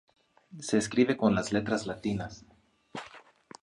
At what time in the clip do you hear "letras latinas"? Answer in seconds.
1.53-2.43